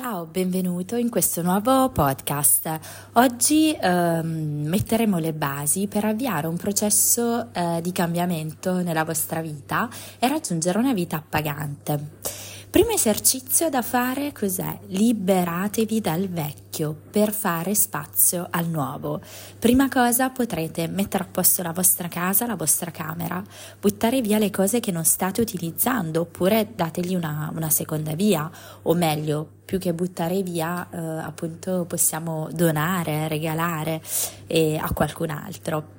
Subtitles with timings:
[0.00, 2.78] Ciao, benvenuto in questo nuovo podcast.
[3.14, 9.90] Oggi ehm, metteremo le basi per avviare un processo eh, di cambiamento nella vostra vita
[10.20, 12.47] e raggiungere una vita appagante.
[12.70, 14.78] Primo esercizio da fare cos'è?
[14.88, 19.22] Liberatevi dal vecchio per fare spazio al nuovo.
[19.58, 23.42] Prima cosa potrete mettere a posto la vostra casa, la vostra camera,
[23.80, 28.50] buttare via le cose che non state utilizzando oppure dategli una, una seconda via
[28.82, 34.02] o meglio più che buttare via, eh, appunto possiamo donare, regalare
[34.46, 35.96] eh, a qualcun altro.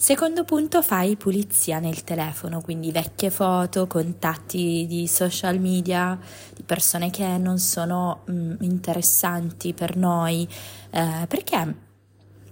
[0.00, 6.16] Secondo punto, fai pulizia nel telefono, quindi vecchie foto, contatti di social media,
[6.54, 10.48] di persone che non sono mh, mm, interessanti per noi,
[10.90, 11.74] eh, perché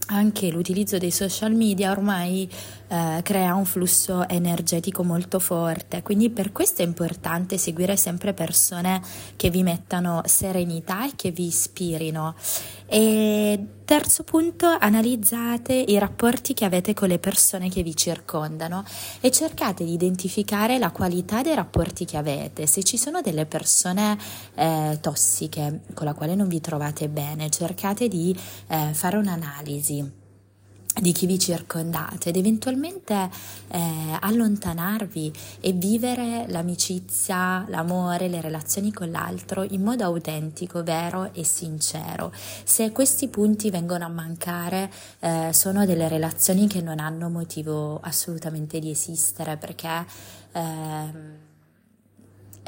[0.06, 2.50] anche l'utilizzo dei social media ormai
[2.88, 9.02] eh, crea un flusso energetico molto forte, quindi per questo è importante seguire sempre persone
[9.36, 12.34] che vi mettano serenità e che vi ispirino.
[12.88, 18.84] E terzo punto, analizzate i rapporti che avete con le persone che vi circondano
[19.20, 22.66] e cercate di identificare la qualità dei rapporti che avete.
[22.66, 24.16] Se ci sono delle persone
[24.54, 28.36] eh, tossiche con la quale non vi trovate bene, cercate di
[28.68, 30.24] eh, fare un'analisi
[31.00, 33.28] di chi vi circondate ed eventualmente
[33.68, 41.44] eh, allontanarvi e vivere l'amicizia, l'amore, le relazioni con l'altro in modo autentico, vero e
[41.44, 42.32] sincero.
[42.64, 48.78] Se questi punti vengono a mancare, eh, sono delle relazioni che non hanno motivo assolutamente
[48.78, 50.06] di esistere perché
[50.52, 51.44] eh,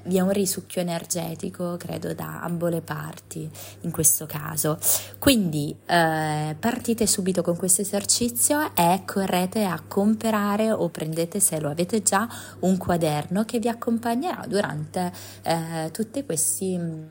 [0.09, 3.49] vi è un risucchio energetico, credo, da ambo le parti
[3.83, 4.79] in questo caso.
[5.19, 11.71] Quindi eh, partite subito con questo esercizio e correte a comprare o prendete, se lo
[11.71, 12.29] avete già,
[12.61, 17.07] un quaderno che vi accompagnerà durante eh, tutti questi mm,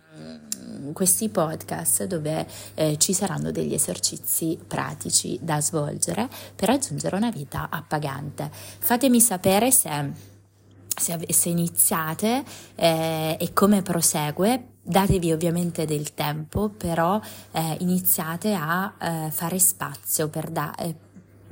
[0.94, 2.46] questi podcast dove
[2.76, 8.50] eh, ci saranno degli esercizi pratici da svolgere per raggiungere una vita appagante.
[8.52, 9.90] Fatemi sapere se
[10.98, 12.44] se, se iniziate
[12.76, 17.20] eh, e come prosegue, datevi ovviamente del tempo, però
[17.52, 20.96] eh, iniziate a eh, fare spazio per, da, eh,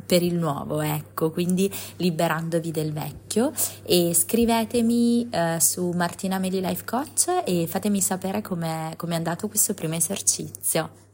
[0.05, 3.51] per il nuovo, ecco, quindi liberandovi del vecchio
[3.83, 9.73] e scrivetemi eh, su Martina Meli Life Coach e fatemi sapere come è andato questo
[9.73, 11.04] primo esercizio.